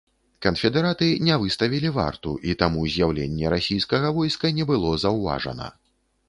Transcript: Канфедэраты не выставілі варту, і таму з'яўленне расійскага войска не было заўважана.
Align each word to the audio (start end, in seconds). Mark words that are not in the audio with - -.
Канфедэраты 0.43 1.09
не 1.27 1.35
выставілі 1.43 1.91
варту, 1.97 2.33
і 2.53 2.55
таму 2.63 2.87
з'яўленне 2.95 3.53
расійскага 3.55 4.13
войска 4.17 4.53
не 4.63 4.67
было 4.73 4.97
заўважана. 5.05 5.71